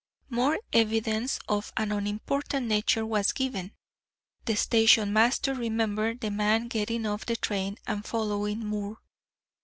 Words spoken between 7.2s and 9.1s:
the train and following Moore.